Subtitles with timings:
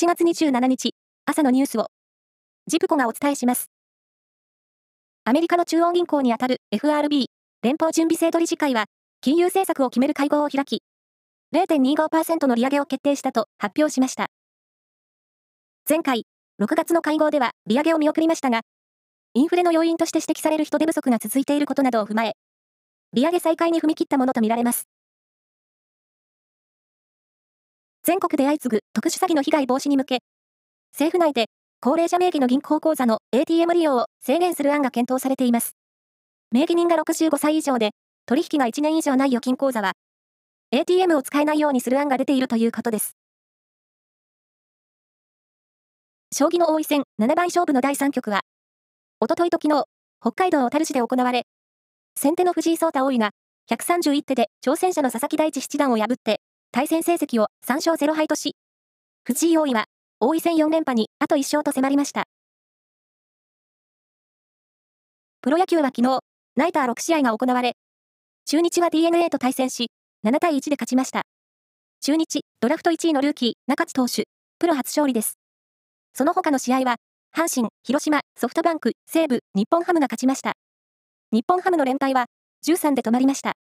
[0.00, 0.94] 7月27日、
[1.26, 1.88] 朝のニュースを、
[2.68, 3.68] ジプコがお伝えします。
[5.24, 7.26] アメリカの中央銀行にあたる FRB、
[7.64, 8.84] 連邦準備制度理事会は、
[9.20, 10.84] 金融政策を決める会合を開き、
[11.52, 14.28] 0.25%の利上げを決定したと発表しました。
[15.88, 16.26] 前回、
[16.62, 18.60] 6月の会合では利上げを見送りましたが、
[19.34, 22.34] インフレの要因として指摘される人手不足が続いていることなどを踏まえ、
[23.14, 24.86] 利上げ再開に踏み切ったものとみられます。
[28.08, 30.20] 全国で相次ぐ特殊詐欺の被害防止に向け、
[30.94, 31.48] 政府内で
[31.78, 35.72] 高齢者名義の銀行口座の ATM 利用を制限する案が検討されています。
[36.50, 37.90] 名義人が65歳以上で、
[38.24, 39.92] 取引が1年以上ない預金口座は、
[40.70, 43.14] ATM を使えないようにする案が出ているということです。
[46.32, 48.40] 将棋の王位戦7番勝負の第3局は、
[49.20, 49.84] おとといと昨日、
[50.22, 51.42] 北海道小樽市で行われ、
[52.16, 53.32] 先手の藤井聡太王位が、
[53.70, 58.54] 131手で挑戦者の佐々木大地七段を破って、対戦成績を3勝0敗とし、
[59.24, 59.86] 藤井王位は、
[60.20, 62.24] 王位戦4連覇にあと1勝と迫りました。
[65.40, 66.20] プロ野球は昨日、
[66.56, 67.76] ナイター6試合が行われ、
[68.50, 69.90] 中日は DNA と対戦し、
[70.24, 71.24] 7対1で勝ちました。
[72.00, 74.24] 中日、ドラフト1位のルーキー、中津投手、
[74.58, 75.34] プロ初勝利です。
[76.14, 76.96] その他の試合は、
[77.36, 80.54] 阪神、広島、ソフトバンク、西武、日本ハムが勝ちました。
[81.30, 82.24] 日本ハムの連敗は、
[82.66, 83.57] 13で止まりました。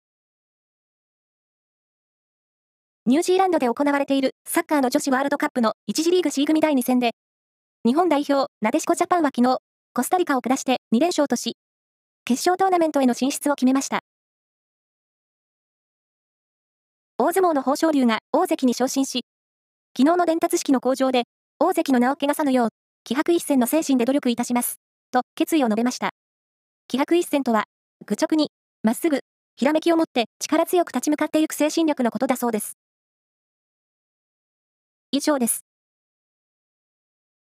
[3.05, 7.17] ニュージーランドで行われているサッカーの女子ワールドカップの1次リーグ C 組第2戦で、
[7.85, 9.59] 日本代表、なでしこジャパンは昨日、
[9.93, 11.57] コスタリカを下して2連勝とし、
[12.25, 14.03] 決勝トーナメントへの進出を決めました。
[17.19, 19.25] 大相撲の豊昇龍が大関に昇進し、
[19.99, 21.25] 昨日の伝達式の向上で、
[21.59, 22.69] 大関の名を汚さぬよう、
[23.03, 24.77] 気迫一戦の精神で努力いたします。
[25.11, 26.11] と決意を述べました。
[26.87, 27.65] 気迫一戦とは、
[28.07, 28.53] 愚直に、
[28.85, 29.23] まっすぐ、
[29.57, 32.79] ひらめきを持って力強く立ち向かっていく精神力のことだそうです。
[35.13, 35.72] 以上です。